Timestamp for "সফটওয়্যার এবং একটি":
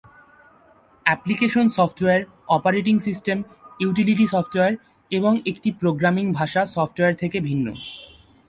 4.27-5.69